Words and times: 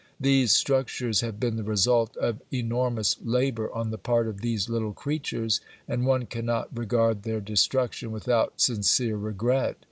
These 0.19 0.55
structures 0.55 1.21
have 1.21 1.39
been 1.39 1.57
the 1.57 1.63
result 1.63 2.17
of 2.17 2.41
enormous 2.51 3.17
labour 3.23 3.71
on 3.71 3.91
the 3.91 3.99
part 3.99 4.27
of 4.27 4.41
these 4.41 4.67
little 4.67 4.93
creatures, 4.93 5.61
and 5.87 6.07
one 6.07 6.25
cannot 6.25 6.75
regard 6.75 7.21
their 7.21 7.39
destruction 7.39 8.09
without 8.11 8.59
sincere 8.59 9.15
regret. 9.15 9.77